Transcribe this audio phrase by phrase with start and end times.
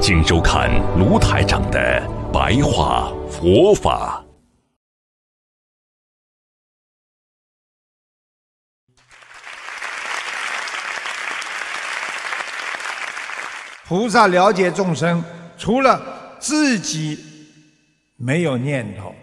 [0.00, 2.02] 请收看卢台长的
[2.32, 4.22] 白话佛法。
[13.88, 15.22] 菩萨了解众生，
[15.56, 16.00] 除了
[16.38, 17.18] 自己
[18.16, 19.14] 没有念头，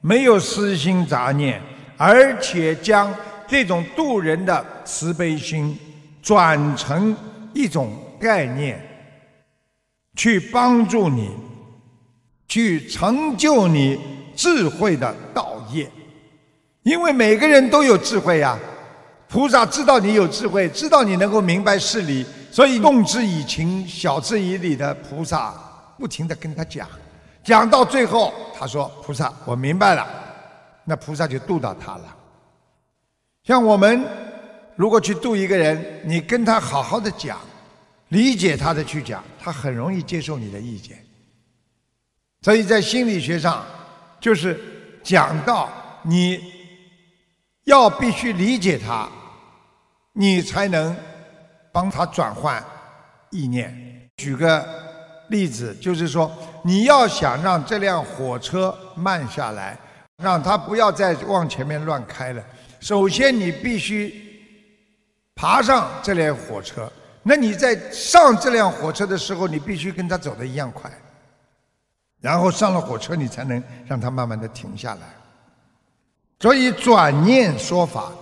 [0.00, 1.60] 没有私心杂念，
[1.98, 3.14] 而且将
[3.46, 5.78] 这种度人的慈悲心
[6.22, 7.14] 转成
[7.52, 8.91] 一种概念。
[10.14, 11.30] 去帮助你，
[12.46, 13.98] 去成就你
[14.36, 15.90] 智慧的道业，
[16.82, 18.58] 因为每个人都有智慧呀。
[19.28, 25.54] 菩萨知道你有智慧，知道你能够明白事理，所以动之以情，晓之以理的菩萨
[25.98, 26.86] 不停的跟他讲，
[27.42, 30.06] 讲到最后，他说：“菩萨，我明白了。”
[30.84, 32.16] 那菩萨就度到他了。
[33.44, 34.04] 像我们
[34.76, 37.38] 如果去度一个人，你跟他好好的讲。
[38.12, 41.02] 理解他的去讲，他很容易接受你的意见。
[42.42, 43.64] 所以在心理学上，
[44.20, 44.60] 就是
[45.02, 45.70] 讲到
[46.02, 46.38] 你
[47.64, 49.08] 要必须理解他，
[50.12, 50.94] 你才能
[51.72, 52.62] 帮他转换
[53.30, 54.10] 意念。
[54.18, 54.62] 举个
[55.30, 56.30] 例子，就是说
[56.62, 59.78] 你要想让这辆火车慢下来，
[60.22, 62.44] 让他不要再往前面乱开了，
[62.78, 64.14] 首先你必须
[65.34, 66.92] 爬上这辆火车。
[67.24, 70.90] 那你在上这辆火车的时候，你必须跟他走的一样快，
[72.20, 75.02] 然后上了火车，你才能让他慢慢的停下来。
[76.40, 78.12] 所以转念说法，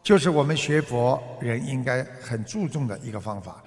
[0.00, 3.60] 就是我们学佛人应该很注重的一个方法，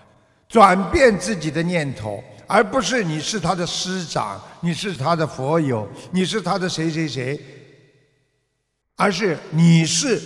[0.48, 7.38] 转变自己的念头，而不是你是他的师长，你是他的佛友，你是他的谁谁谁，
[8.96, 10.22] 而是你是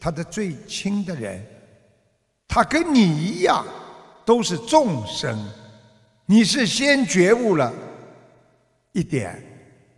[0.00, 1.44] 他的最亲的人，
[2.46, 3.66] 他跟你一样。
[4.24, 5.38] 都是众生，
[6.26, 7.72] 你是先觉悟了
[8.92, 9.42] 一点，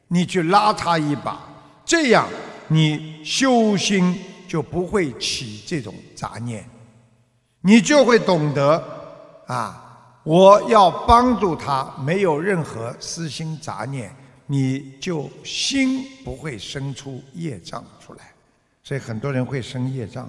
[0.09, 1.41] 你去拉他一把，
[1.84, 2.28] 这样
[2.69, 4.19] 你修心
[4.49, 6.65] 就不会起这种杂念，
[7.60, 8.83] 你就会懂得
[9.47, 14.15] 啊，我要帮助他，没有任何私心杂念，
[14.47, 18.33] 你就心不会生出业障出来，
[18.83, 20.28] 所以很多人会生业障。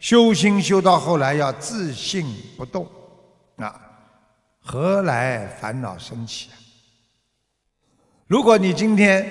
[0.00, 2.26] 修心修到后来要自信
[2.56, 2.86] 不动。
[3.56, 3.80] 啊，
[4.60, 6.54] 何来烦恼升起啊？
[8.28, 9.26] 如果你今天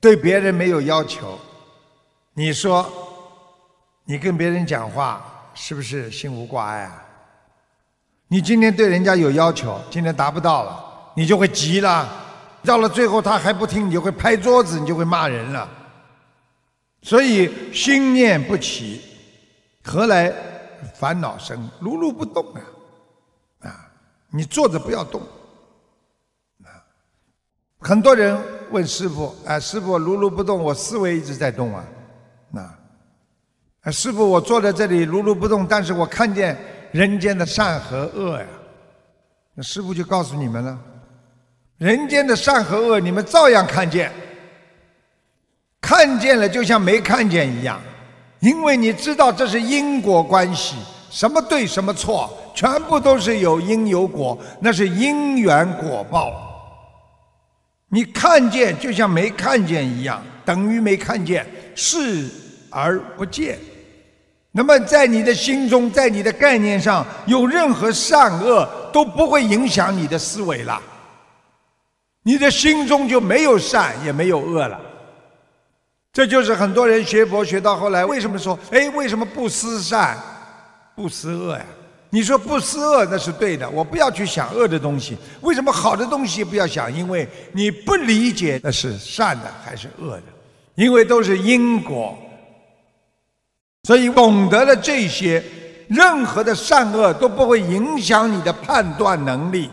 [0.00, 1.38] 对别人没有要求，
[2.34, 2.88] 你说
[4.04, 7.04] 你跟别人讲话是不是心无挂碍啊？
[8.28, 12.08] 你今天对人家有要求，今天达不到了，你就会急了，
[12.62, 15.68] 到了最后他还不听，你就会拍桌子，你就会骂人了。
[17.02, 19.00] 所以心念不起，
[19.82, 20.32] 何来？
[20.94, 22.60] 烦恼生，如如不动啊！
[23.68, 23.92] 啊，
[24.30, 25.20] 你坐着不要动。
[26.64, 26.72] 啊，
[27.78, 31.84] 很多人问师傅：“啊，师傅，如如不动，我思维一直在动啊。”
[32.50, 32.62] 那，
[33.82, 36.56] 啊，师傅，我坐在这里如如不动，但是我看见
[36.92, 38.46] 人间的善和恶呀。
[39.52, 40.78] 那师傅就告诉你们了：
[41.76, 44.10] 人间的善和恶，你们照样看见，
[45.80, 47.80] 看见了就像没看见一样。
[48.40, 50.76] 因为你知道这是因果关系，
[51.10, 56.32] 什么对什么错，全部都是有因有果，那是因缘果报。
[57.90, 62.30] 你看见就像没看见一样，等于没看见，视
[62.70, 63.58] 而不见。
[64.52, 70.80] 那么在你的心中，在你的概念上，有任何善恶都不会影响你的思维了。
[72.22, 74.80] 你的心中就没有善，也没有恶了。
[76.12, 80.18] 这就是很多人学佛学到后来，为什么说哎，为什么不思善，
[80.96, 81.64] 不思恶呀？
[82.12, 85.16] 你说不思恶那是对的，我不要去想恶的东西。
[85.42, 86.92] 为什么好的东西不要想？
[86.92, 90.22] 因为你不理解那是善的还是恶的，
[90.74, 92.18] 因为都是因果。
[93.84, 95.40] 所以懂得了这些，
[95.88, 99.70] 任何的善恶都不会影响你的判断能力，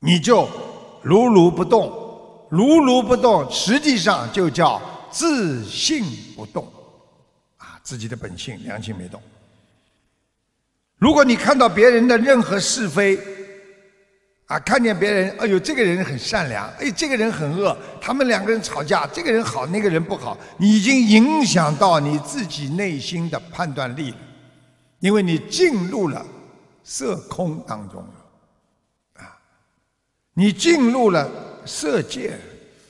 [0.00, 0.46] 你就
[1.00, 1.90] 如如不动，
[2.50, 4.78] 如如不动，实际上就叫。
[5.10, 6.04] 自信
[6.36, 6.70] 不动，
[7.56, 9.20] 啊，自己的本性良心没动。
[10.96, 13.18] 如果你看到别人的任何是非，
[14.46, 24.16] 啊，看见别人，哎呦，这个人很善良，哎，这个人很恶，他们两个人吵架，这个人好，那个人不好，你已经影响到你自己内心的判断力了，
[25.00, 26.26] 因为你进入了
[26.82, 29.38] 色空当中了，啊，
[30.32, 31.30] 你进入了
[31.64, 32.38] 色界，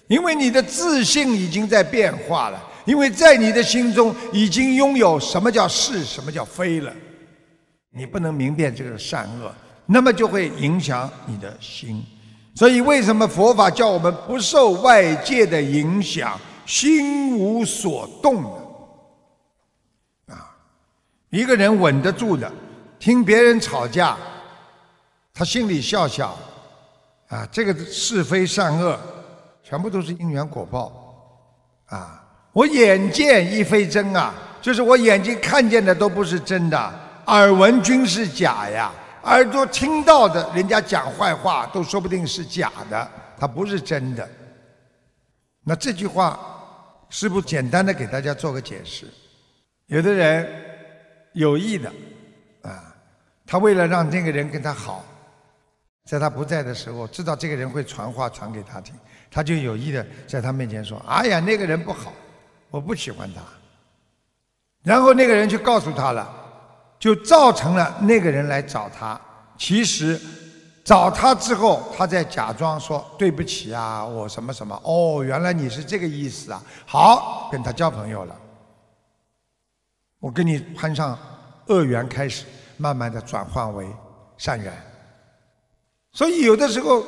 [0.09, 6.93] 因为你的自信已经在变化了，因为在你的心中已经拥有什么叫是，什么叫非了，
[7.91, 9.55] 你不能明辨这个善恶。
[9.91, 12.05] 那么就会影响你的心，
[12.55, 18.51] 所以为什么佛法叫我们不受外界的影响，心无所动呢？
[20.27, 20.55] 啊，
[21.31, 22.53] 一个人稳得住的，
[22.99, 24.15] 听别人吵架，
[25.33, 26.37] 他心里笑笑，
[27.29, 29.01] 啊，这个是非善恶，
[29.69, 30.91] 全部都是因缘果报，
[31.89, 32.25] 啊，
[32.55, 34.33] 我眼见亦非真啊，
[34.63, 36.95] 就是我眼睛看见的都不是真的，
[37.27, 38.91] 耳闻均是假呀。
[39.25, 43.07] 耳朵听到的，人家讲坏话，都说不定是假的，
[43.39, 44.27] 它不是真的。
[45.65, 46.41] 那这句话，
[47.11, 49.07] 是不简单的给大家做个解释。
[49.85, 50.49] 有的人
[51.35, 51.93] 有意的，
[52.63, 52.97] 啊，
[53.45, 55.05] 他为了让那个人跟他好，
[56.09, 58.95] 在他不在的时候，知道这个人会传话传给他听，
[59.31, 62.13] 他就有意的在他面前说：“哎呀，那个人不好，
[62.71, 63.43] 我不喜欢他。”
[64.83, 66.47] 然后那个人就告诉他了。
[66.99, 69.21] 就造成了那个人来找他，
[69.57, 70.21] 其实
[70.83, 78.35] 找他之后，他在假装说对不起啊，我什么什么哦，原来你是这个意思啊，好跟他交朋友了，
[80.19, 81.17] 我跟你攀上
[81.69, 82.45] 恶缘，开始
[82.77, 83.87] 慢慢的转换为
[84.37, 84.73] 善缘，
[86.19, 87.05] 所以有的时候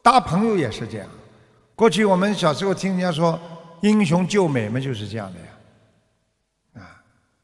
[0.00, 1.06] 搭朋友也是这样，
[1.74, 3.38] 过去我们小时候听人家说
[3.82, 6.82] 英雄救美嘛，就是这样的呀。
[6.82, 6.88] 啊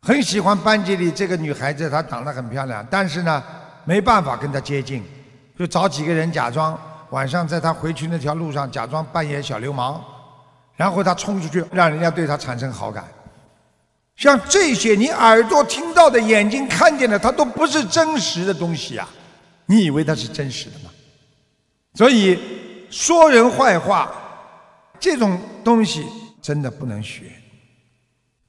[0.01, 3.45] 很喜欢班级里这个女孩子，她长得很漂亮，但是呢，
[3.85, 5.05] 没办法跟她接近，
[5.59, 6.81] 就找几个人假装
[7.11, 10.03] 晚上在她回去那条路上假装扮演小流氓，
[10.77, 13.05] 然后她冲出去，让人家对她产生好感。
[14.17, 19.07] 像这些，你耳朵听到的、眼睛看见的，它都不是真实的东西啊！
[19.71, 20.91] 你以为它是真实的吗？
[21.95, 22.37] 所以
[22.91, 24.13] 说人坏话
[24.99, 26.05] 这种东西
[26.43, 27.31] 真的不能学。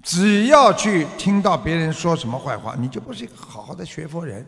[0.01, 4.43] 只要去听到别人说什么坏话，你就不是一个好好的学佛人。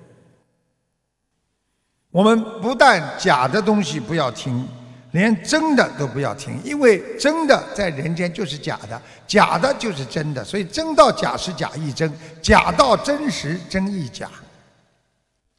[2.09, 4.67] 我们不但假的东西不要听，
[5.11, 12.11] 连真的都不要听，因为真的在人间就是假的，假的就是真的，所以真到假时假亦真，
[12.41, 14.27] 假到真实真亦假。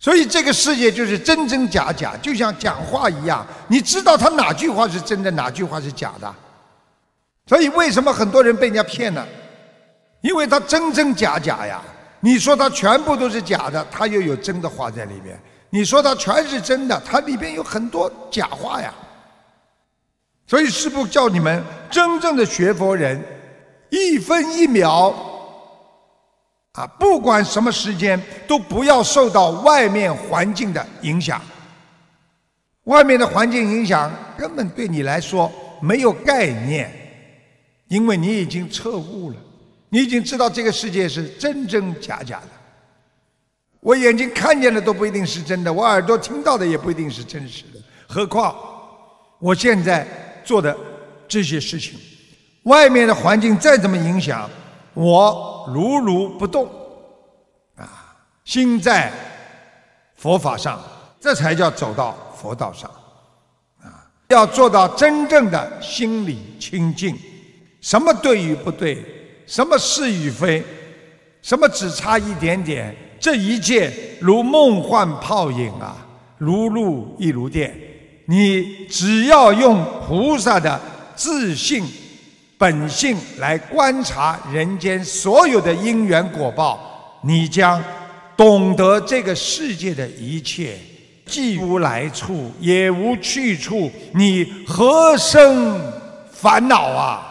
[0.05, 6.31] 所以这个世界就是真真假假，就像讲话一样，你知道他哪句话是真的，哪句话是假的。
[7.47, 9.27] 所以为什么很多人被人家骗了？
[10.21, 11.81] 因为他真真假假呀，
[12.21, 15.35] 你说他全部都是假的，他又有真的话在里面；
[15.71, 18.93] 你说他全是真的，他里边有很多假话呀。
[20.47, 23.19] 所以师父叫你们真正的学佛人，
[23.89, 25.34] 一分一秒
[26.75, 31.41] 啊，不管什么时间，都不要受到外面环境的影响。
[32.85, 35.50] 外面的环境影响根本对你来说
[35.81, 36.93] 没有概念，
[37.88, 39.37] 因为你已经彻悟了。
[39.88, 42.49] 你已经知道这个世界是真真假假的，
[43.79, 47.81] 我眼睛看见的都不一定是真的，我耳朵听到的也不一定是真实的。
[48.09, 48.56] 何况
[49.38, 50.04] 我现在
[50.45, 50.76] 做的
[51.28, 51.97] 这些事情，
[52.64, 54.50] 外面的环境再怎么影响，
[54.95, 56.67] 我如如不动，
[57.77, 59.13] 啊，心在
[60.15, 60.81] 佛法上，
[61.21, 62.91] 这才叫走到佛道上，
[63.83, 67.17] 啊，要做到真正的心理清净，
[67.81, 69.05] 什么对与不对？
[69.47, 70.65] 什么是与非？
[71.43, 72.97] 什么只差一点点？
[73.21, 75.97] 这一切如梦幻泡影啊，
[76.39, 77.75] 如露亦如电。
[78.27, 80.81] 你只要用菩萨的
[81.15, 81.85] 自信、
[82.56, 87.82] 本性来观察人间所有的因缘果报，你将
[88.37, 90.78] 懂得这个世界的一切，
[91.26, 95.80] 既无来处，也无去处，你何生
[96.32, 97.30] 烦恼啊？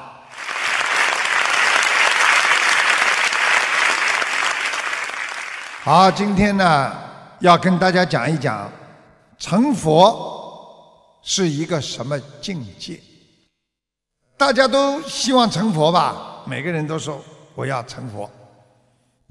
[5.83, 6.91] 好，今天呢
[7.39, 8.69] 要跟大家讲一讲
[9.37, 12.99] 成佛是一个什么境界。
[14.43, 16.43] 大家都希望成佛吧？
[16.45, 17.23] 每个人都说
[17.55, 18.29] 我要成佛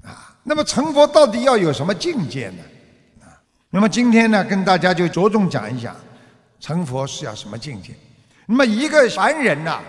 [0.03, 0.35] 啊。
[0.41, 2.63] 那么成佛到底要有什么境界呢？
[3.21, 3.29] 啊，
[3.69, 5.95] 那么今天呢跟大家就着重讲一讲
[6.59, 7.93] 成佛是要什么境界。
[8.47, 9.81] 那么一个凡人呐，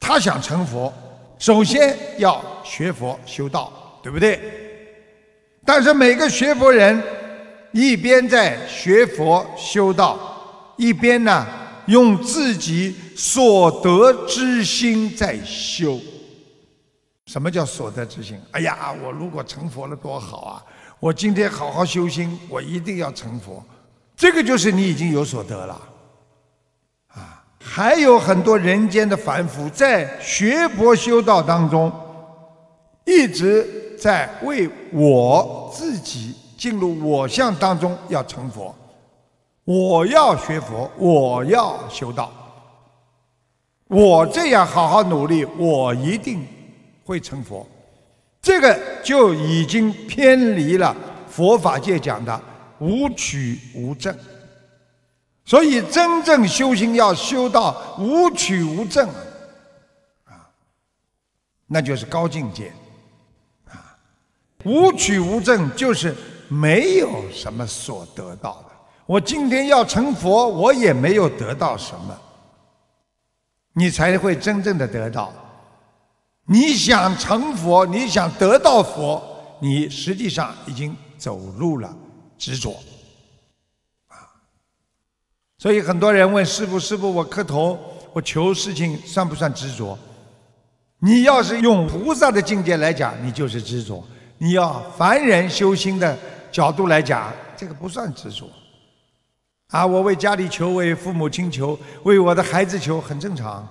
[0.00, 0.90] 他想成佛，
[1.38, 3.70] 首先要学佛修道，
[4.02, 4.40] 对不对？
[5.62, 7.02] 但是每个学佛人，
[7.72, 10.18] 一边在学佛修道，
[10.78, 11.46] 一边呢
[11.92, 16.00] 用自己所得之心在修。
[17.26, 18.40] 什么叫所得之心？
[18.52, 20.64] 哎呀，我如果成佛了多好啊！
[20.98, 23.62] 我今天好好修心，我一定要成佛。
[24.16, 25.80] 这个就是你已经有所得了。
[27.08, 31.92] 啊，还有很多人间的凡夫在学佛修道当中，
[33.04, 38.74] 一直在为我自己进入我相当中要成佛，
[39.64, 42.32] 我要学佛，我要修道，
[43.88, 46.46] 我这样好好努力，我一定。
[47.04, 47.66] 会成佛，
[48.40, 50.96] 这个就已经偏离了
[51.28, 52.40] 佛法界讲的
[52.78, 54.16] 无取无证。
[55.44, 59.08] 所以真正修行要修到无取无证
[60.26, 60.48] 啊，
[61.66, 62.72] 那就是高境界
[63.68, 63.98] 啊。
[64.64, 66.14] 无取无证就是
[66.46, 68.71] 没有什么所得到的。
[69.06, 72.16] 我今天要成佛，我也没有得到什么，
[73.74, 75.32] 你才会真正的得到。
[76.44, 79.22] 你想成佛，你想得到佛，
[79.60, 81.94] 你实际上已经走入了
[82.36, 82.72] 执着，
[84.08, 84.26] 啊！
[85.58, 87.78] 所以很多人问师傅：“师傅，我磕头，
[88.12, 89.96] 我求事情，算不算执着？”
[90.98, 94.02] 你要是用菩萨的境界来讲，你就是执着；
[94.38, 96.16] 你要凡人修心的
[96.50, 98.48] 角度来讲，这个不算执着。
[99.72, 103.66] 啊，我为家里求，为父母亲求，为我的孩子求，很正常。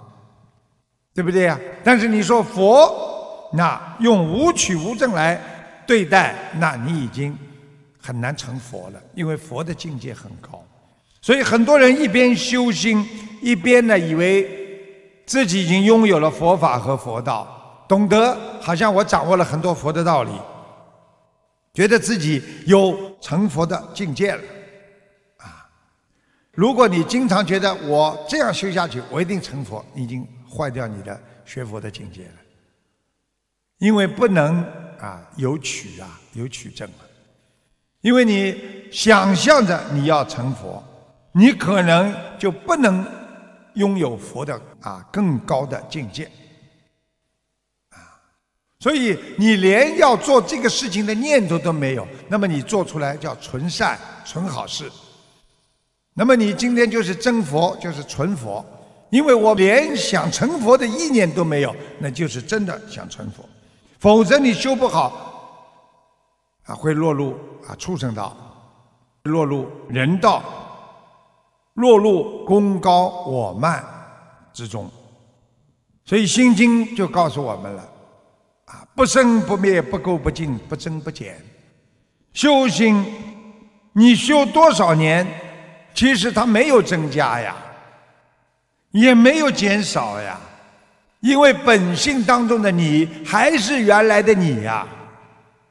[1.14, 1.60] 对不对呀？
[1.84, 5.40] 但是你说佛，那用无取无证来
[5.86, 7.38] 对待，那你已经
[8.00, 10.64] 很难成佛了，因为佛的境界很高。
[11.22, 13.06] 所以很多人一边修心，
[13.42, 14.50] 一边呢以为
[15.26, 20.32] 自己已经拥有了佛法和佛道，懂得好像我掌握了很多佛的道理，
[21.74, 24.42] 觉得自己有成佛的境界了。
[26.54, 30.28] 如果你经常觉得我这样修下去，我一定成佛，已经。
[30.54, 32.34] 坏掉你的学佛的境界了，
[33.78, 34.62] 因为不能
[35.00, 37.08] 啊有取啊有取证啊，
[38.02, 40.84] 因为你想象着你要成佛，
[41.32, 43.06] 你可能就不能
[43.76, 46.26] 拥有佛的啊更高的境界。
[47.92, 48.20] 啊，
[48.78, 54.92] 所以你连要做这个事情的念头都没有，那么你做出来叫纯善纯好事，
[56.22, 58.64] 那么你今天就是真佛，就是纯佛。
[59.10, 63.44] 因为我连想成佛的意念都没有，那就是真的想成佛，
[63.98, 65.82] 否则你修不好，
[66.66, 67.32] 啊，会落入
[67.68, 68.38] 啊畜生道，
[69.24, 70.44] 落入人道，
[71.74, 73.84] 落入功高我慢
[74.54, 74.88] 之中。
[76.06, 77.82] 所以《心经》就告诉我们了，
[78.66, 81.36] 啊，不生不灭，不垢不净，不增不减。
[82.32, 83.04] 修行，
[83.94, 85.28] 你修多少年，
[85.94, 87.56] 其实它没有增加呀。
[88.92, 90.38] 也没有减少呀，
[91.22, 94.86] 因为本性当中的你还是原来的你呀，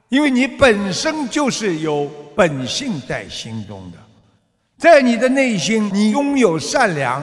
[0.09, 3.99] 因为你本身就是有本性在心中的，
[4.79, 7.23] 在你的内心，你拥有善良，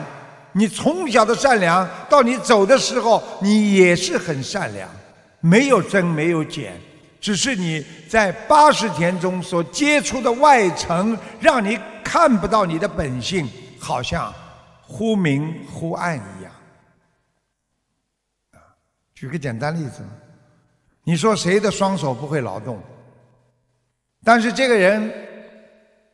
[0.52, 4.88] 你从小的善良到你走的时候，你也是很善良，
[5.40, 6.80] 没有增没有减，
[7.20, 11.76] 只是你在八十天中所接触的外层，让你
[12.10, 13.46] 看不到你的本性，
[13.78, 14.32] 好像。
[14.90, 16.50] 忽明忽暗一样，
[19.14, 20.02] 举个简单例子，
[21.04, 22.82] 你说谁的双手不会劳动？
[24.24, 25.12] 但是这个人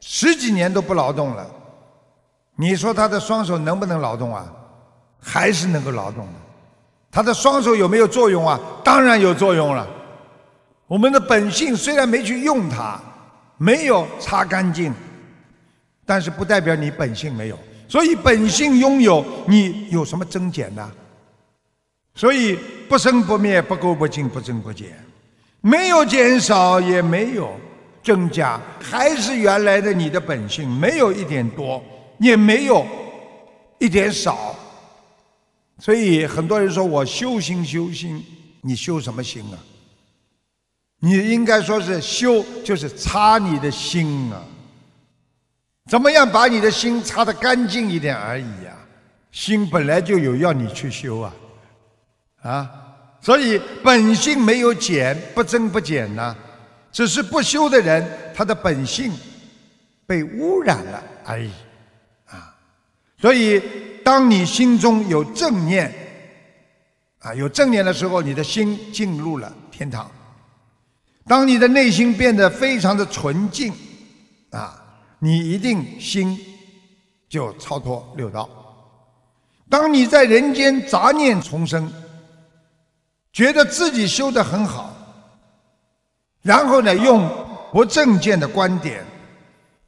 [0.01, 1.49] 十几年都不劳动了，
[2.57, 4.53] 你说他的双手能不能劳动啊？
[5.21, 6.33] 还是能够劳动的。
[7.13, 8.59] 他的双手有没有作用啊？
[8.83, 9.87] 当然有作用了。
[10.89, 13.01] 我们的本性虽然没去用它，
[13.57, 14.93] 没有擦干净，
[16.07, 17.59] 但是不代表你本性没有。
[17.87, 20.91] 所以本性拥有，你有什么增减呢？
[22.15, 22.59] 所以
[22.89, 24.89] 不生不灭，不垢不净，不增不减，
[25.61, 27.55] 没有减少，也没有
[28.03, 31.83] 增加，还是原来的你的本性，没有一点多，
[32.19, 32.87] 也没有
[33.79, 34.55] 一点少。
[35.79, 38.25] 所以很多人说我修心修心，
[38.63, 39.59] 你修什么心啊？
[41.01, 44.43] 你应该说是修，就是擦你的心啊。
[45.91, 48.73] 怎么样把你的心擦得干净一点而已呀？
[49.31, 51.35] 心本来就有要你去修啊，
[52.43, 52.71] 啊，
[53.21, 56.37] 所以本性没有减，不增不减呢，
[56.93, 59.13] 只是不修的人，他的本性
[60.07, 61.51] 被污染了而已，
[62.27, 62.55] 啊，
[63.21, 63.61] 所以
[64.05, 65.93] 当你心中有正念，
[67.19, 70.07] 啊，有正念的时候，你的心进入了天堂；
[71.27, 73.75] 当你的内心变得非常的纯净，
[74.51, 74.81] 啊。
[75.19, 76.39] 你一定心
[77.29, 78.49] 就超脱六道。
[79.71, 81.91] 当你在人间杂念丛生，
[83.33, 84.95] 觉得自己修得很好，
[86.43, 87.29] 然后呢，用
[87.73, 89.05] 不正见的观点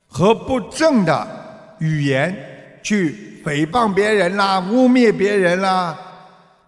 [0.09, 2.35] 和不正的语言
[2.83, 5.97] 去诽谤别人啦、污蔑别人啦，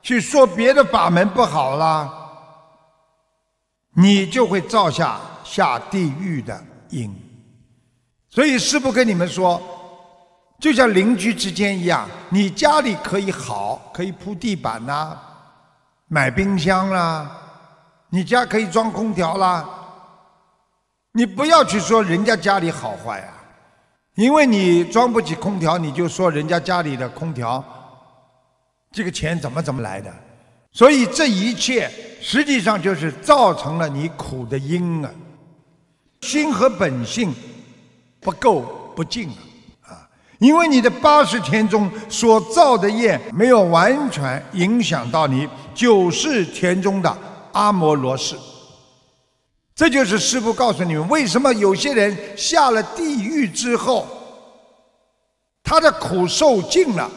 [0.02, 2.12] 去说别的法门不好啦，
[3.96, 7.27] 你就会造下下地狱的因。
[8.30, 9.61] 所以师父跟你们说，
[10.61, 15.16] 就像邻居之间一样，你家里可以好，可以铺地板呐，
[16.08, 17.30] 买冰箱啦，
[18.11, 19.66] 你家可以装空调啦，
[21.12, 23.32] 你不要去说人家家里好坏啊，
[24.16, 27.64] 因为你装不起空调，你就说人家家里的空调，
[28.92, 30.12] 这个钱怎么怎么来的？
[30.70, 35.11] 所以这一切实际上就是造成了你苦的因啊，
[36.20, 37.35] 心和本性。
[38.20, 39.28] 不够不净
[39.82, 39.90] 啊！
[39.90, 40.08] 啊，
[40.38, 47.18] 因为你的八十天中所造的业没有完全影响到你九世田中的
[47.52, 48.37] 阿摩罗氏，
[49.75, 54.06] 这就是师父告诉你们，为什么有些人下了地狱之后，
[55.62, 57.08] 他的苦受尽了，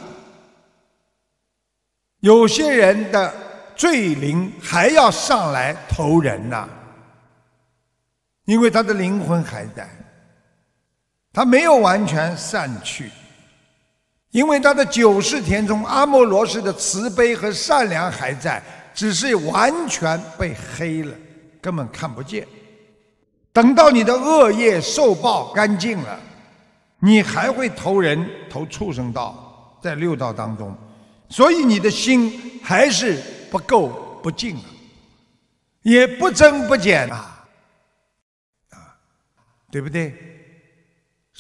[2.20, 3.34] 有些人的
[3.75, 6.70] 罪灵还要上来投人呢，
[8.46, 9.89] 因为他的灵魂还在。
[11.33, 13.09] 他没有完全散去，
[14.31, 18.61] 因为他的九世田中阿摩罗氏的慈悲和善良还在，
[18.93, 21.15] 只是完全被黑了，
[21.61, 22.45] 根本看不见。
[23.53, 26.19] 等到你的恶业受报干净了，
[27.00, 30.75] 你还会投人投畜生道，在六道当中，
[31.29, 34.63] 所以你的心还是不够不净啊，
[35.83, 37.45] 也不增不减啊，
[38.71, 38.95] 啊，
[39.71, 40.30] 对不对？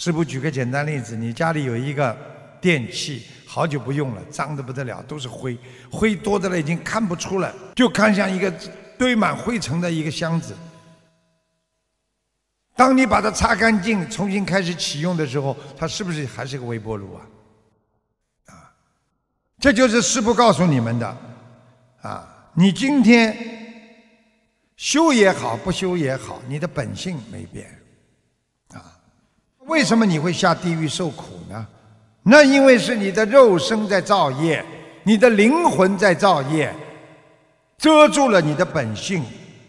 [0.03, 2.17] 师傅举个简单例子，你家里有一个
[2.59, 5.55] 电器，好久不用了，脏得不得了，都是灰，
[5.91, 8.51] 灰多的了，已经看不出了，就看像一个
[8.97, 10.55] 堆满灰尘的一个箱子。
[12.75, 17.21] 当你把它擦干净，重新开始启用的时候，它是不是还是个微波炉啊？
[18.47, 18.73] 啊，
[19.59, 21.17] 这就是师傅告诉你们的，
[22.01, 23.37] 啊，你今天
[24.75, 27.71] 修也好，不修也好，你的本性没变。
[29.67, 31.65] 为什么你会下地狱受苦呢？
[32.23, 34.63] 那因为是你的肉身在造业，
[35.03, 36.73] 你的灵魂在造业，
[37.77, 39.23] 遮住了你的本性，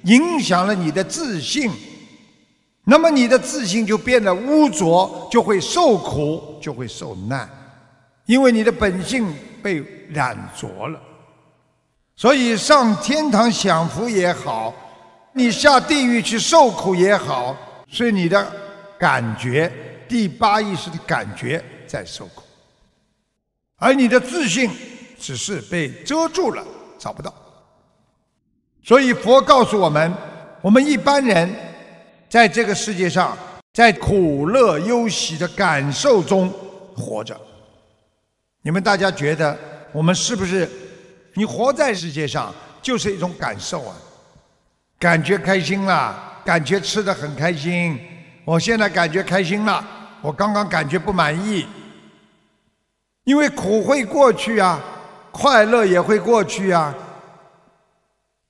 [0.05, 1.71] 影响了你的自信。
[2.85, 7.49] 那么你的自信就变得污浊，就会受苦，就会受难，
[8.27, 11.01] 因为你的本性被染浊了。
[12.17, 14.75] 所以上天堂享福也好，
[15.33, 17.57] 你下地狱去受苦也好，
[17.89, 18.62] 是你的。
[19.03, 19.69] 感觉
[20.09, 22.45] 第八意识的感觉在受苦，
[23.75, 24.71] 而你的自信
[25.19, 26.65] 只是被遮住了，
[27.01, 27.35] 找不到。
[28.81, 30.15] 所以佛告诉我们，
[30.61, 31.53] 我们一般人
[32.29, 33.37] 在这个世界上，
[33.73, 36.49] 在苦乐忧喜的感受中
[36.95, 37.37] 活着。
[38.61, 39.59] 你们大家觉得，
[39.91, 40.71] 我们是不是？
[41.35, 43.97] 你活在世界上就是一种感受啊，
[45.01, 47.99] 感觉开心了，感觉吃的很开心。
[48.45, 49.85] 我现在感觉开心了，
[50.21, 51.67] 我刚刚感觉不满意，
[53.25, 54.81] 因为苦会过去啊，
[55.31, 56.93] 快乐也会过去啊，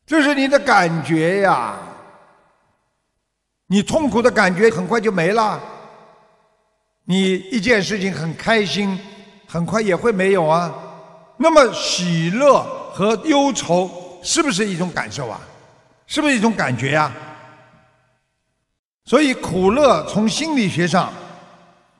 [0.06, 1.74] 这是你的感觉呀。
[3.66, 5.60] 你痛苦的感觉很快就没了，
[7.04, 8.98] 你一件事情很开心，
[9.46, 10.72] 很快也会没有啊。
[11.36, 13.90] 那么喜乐和忧愁
[14.22, 15.40] 是不是一种感受啊？
[16.06, 17.10] 是不是一种感觉呀？
[19.04, 21.12] 所以苦乐从心理学上，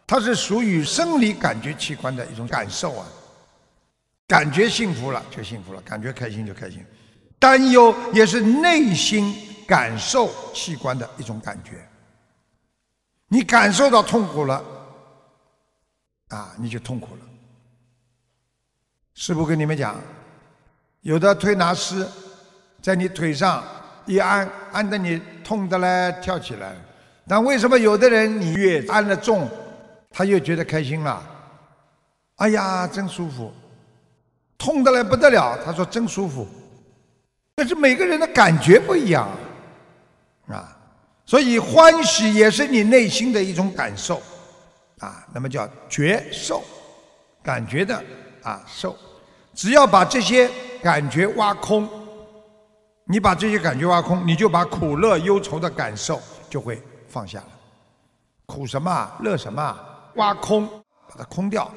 [0.06, 3.06] 它是属于生理感觉器官的一种感受啊。
[4.28, 6.82] 感觉幸福了就幸福了，感觉开心就开心。
[7.38, 9.34] 担忧也是内心
[9.66, 11.86] 感受器官的一种感觉。
[13.28, 14.62] 你感受到痛苦了，
[16.28, 17.20] 啊，你就痛苦了。
[19.14, 20.00] 师傅跟你们讲，
[21.00, 22.06] 有的推拿师
[22.80, 23.62] 在你腿上
[24.06, 26.74] 一按，按得你痛的嘞，跳起来。
[27.28, 29.48] 但为什么有的人你越按的重，
[30.10, 31.22] 他越觉得开心了？
[32.36, 33.52] 哎呀，真舒服！
[34.58, 36.46] 痛的来不得了，他说真舒服。
[37.54, 39.28] 但是每个人的感觉不一样
[40.48, 40.76] 啊，
[41.24, 44.20] 所以欢喜也是你内心的一种感受
[44.98, 45.24] 啊。
[45.32, 46.62] 那么叫觉受，
[47.42, 48.02] 感觉的
[48.42, 48.96] 啊受。
[49.54, 50.50] 只要把这些
[50.82, 51.88] 感觉挖空，
[53.04, 56.82] 你把这些感觉挖空，你就把苦乐忧愁的感受就会。
[57.12, 57.48] 放下了，
[58.46, 59.10] 苦什么？
[59.20, 59.78] 乐什么？
[60.14, 60.66] 挖空，
[61.06, 61.70] 把它空掉，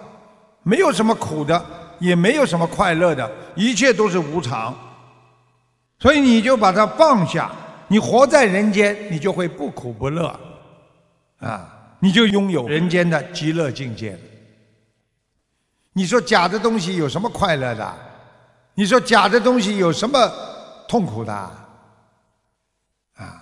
[0.64, 1.66] 没有什么苦的，
[2.00, 4.74] 也没有什么快乐的，一切都是无常。
[6.00, 7.52] 所以你就把它放下，
[7.90, 10.40] 你活在人间，你就会不苦不乐，
[11.40, 11.70] 啊，
[12.00, 14.18] 你就拥有人间的极乐境界。
[15.92, 17.94] 你说假的东西有什么快乐的？
[18.74, 20.32] 你说假的东西有什么
[20.88, 21.34] 痛苦的？
[23.16, 23.42] 啊，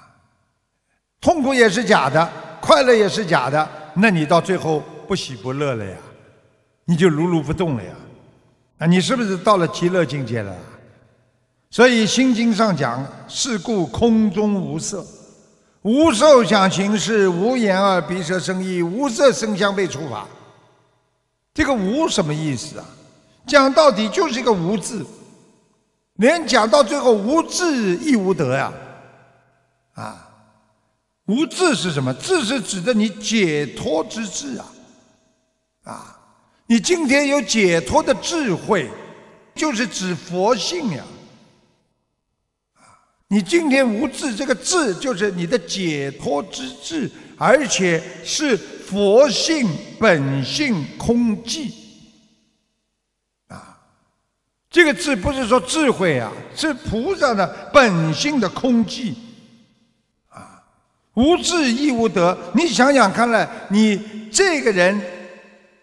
[1.23, 5.95] 痛苦也是假的，快乐也是假的，那你到最后不喜不乐了呀？
[6.83, 7.91] 你就如如不动了呀？
[8.79, 10.53] 啊，你是不是到了极乐境界了？
[11.69, 15.05] 所以《心经》上讲：“是故空中无色，
[15.83, 20.27] 无受想行识，无眼耳鼻舌身意，无色声香味触法。”
[21.55, 22.85] 这个“无”什么意思啊？
[23.47, 25.05] 讲到底就是一个“无”字，
[26.15, 28.73] 连讲到最后“无智亦无得”呀！
[29.93, 30.29] 啊
[31.25, 34.73] ，“无智”是什么？“智”是指的你解脱之智啊！
[35.83, 36.19] 啊，
[36.67, 38.89] 你今天有解脱的智慧，
[39.55, 41.03] 就是指佛性呀！
[43.27, 49.67] 你今天无智，这个智就是你的解脱之智，而且是佛性
[49.99, 51.71] 本性空寂
[53.47, 53.79] 啊！
[54.69, 59.15] 这个智不是说智慧啊，是菩萨的本性的空寂！
[61.15, 64.99] 无智亦无得，你想想看了，你这个人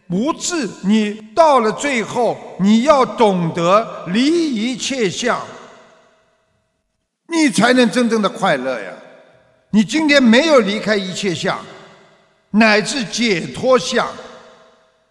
[0.09, 5.41] 无智，你到了最后，你要懂得离一切相。
[7.29, 8.91] 你才能真正的快乐呀！
[9.71, 11.57] 你今天没有离开一切相，
[12.51, 14.05] 乃至解脱相，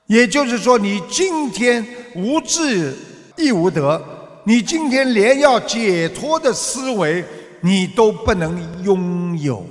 [0.08, 2.94] 也就是说，你今天无智
[3.38, 4.04] 亦无得，
[4.44, 7.24] 你今天连要解脱的思维
[7.62, 9.66] 你都不能拥有！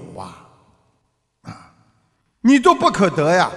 [2.40, 3.50] 你都不可得呀！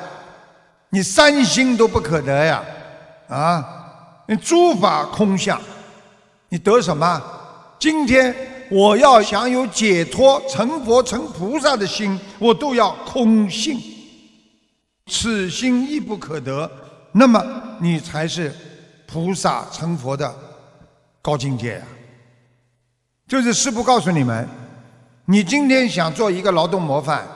[0.89, 2.63] 你三心都不可得呀！
[3.27, 3.65] 啊，
[4.27, 5.61] 你诸法空相，
[6.49, 7.21] 你得什么？
[7.79, 8.35] 今天。
[8.73, 13.77] 我要享有解脱、成佛、成菩萨的心，我都要空性。
[15.07, 16.71] 此心亦不可得，
[17.11, 17.43] 那么
[17.81, 18.49] 你才是
[19.05, 20.33] 菩萨成佛的
[21.21, 21.81] 高境界呀。
[23.27, 24.47] 就是师父告诉你们，
[25.25, 27.27] 你今天想做一个劳动模范，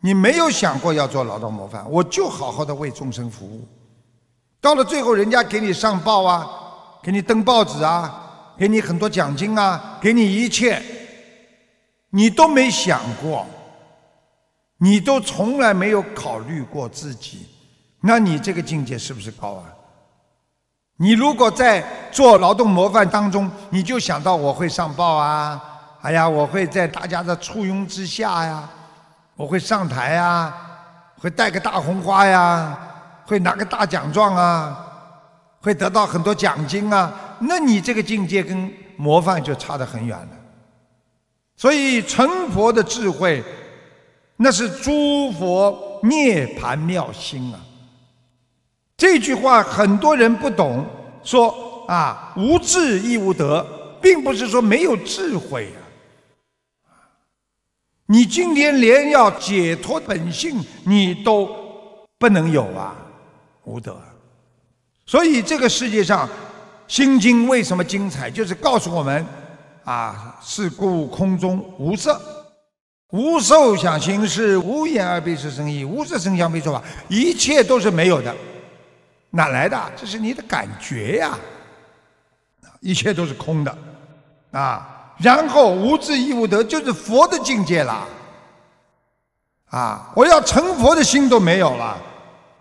[0.00, 3.66] 你没有想过要做劳动模范，我就好好的为众生服务。
[4.60, 6.48] 到了最后，人家给你上报啊，
[7.02, 8.22] 给你登报纸啊。
[8.58, 10.82] 给你很多奖金啊，给你一切，
[12.08, 13.44] 你都没想过，
[14.78, 17.46] 你都从来没有考虑过自己，
[18.00, 19.64] 那你这个境界是不是高啊？
[20.96, 25.60] 你如果在做劳动模范当中，你就想到我会上报啊，
[26.00, 28.66] 哎呀，我会在大家的簇拥之下呀，
[29.36, 30.52] 我会上台呀，
[31.18, 32.76] 会带个大红花呀，
[33.26, 34.86] 会拿个大奖状啊，
[35.60, 37.12] 会得到很多奖金啊。
[37.40, 40.28] 那你这个境界跟模范就差得很远了，
[41.54, 43.44] 所以成佛的智慧，
[44.36, 47.60] 那是诸佛涅盘妙心啊。
[48.96, 50.86] 这句话很多人不懂，
[51.22, 53.62] 说啊无智亦无得，
[54.00, 55.84] 并不是说没有智慧啊。
[58.06, 61.48] 你今天连要解脱本性你都
[62.18, 62.96] 不能有啊，
[63.64, 64.00] 无德。
[65.04, 66.28] 所以这个世界上。
[66.88, 68.30] 心经为什么精彩？
[68.30, 69.26] 就是告诉我们，
[69.82, 72.16] 啊，是故空中无色，
[73.10, 78.32] 无受想行识，无眼耳鼻舌身意，无色声香味触法，一切都是没有的，
[79.30, 79.92] 哪来的？
[79.96, 81.36] 这是你的感觉呀，
[82.78, 83.78] 一切都是空的，
[84.52, 88.06] 啊，然后无智亦无得，就是佛的境界了，
[89.70, 91.96] 啊，我要成佛的心都没有了，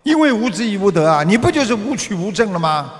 [0.04, 2.92] 因为无智亦无得啊，你不就是无取无证了吗？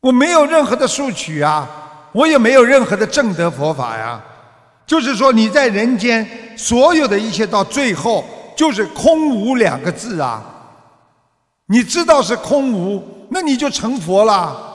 [0.00, 1.68] 我没有任何的术取啊，
[2.12, 4.20] 我也没有任何的正德佛法呀。
[4.86, 10.42] 就是说，你在人间所有的一切，到最后就是空无两个字啊。
[11.66, 14.73] 你知道是空无，那你就成佛了。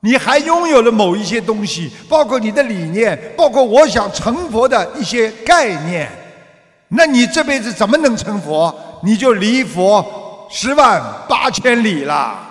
[0.00, 6.08] 你还拥有了某一些东西，包括你的理念，包括我想成佛的一些概念。
[6.88, 8.72] 那你这辈子怎么能成佛？
[9.02, 12.45] 你就离佛十万八千里了。